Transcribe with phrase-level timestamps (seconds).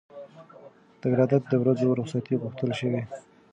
[1.01, 3.01] د ولادت د ورځو رخصتي غوښتل شوې.